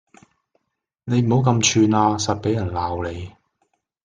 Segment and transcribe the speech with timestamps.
[1.03, 3.31] 你唔好咁串呀實畀人鬧你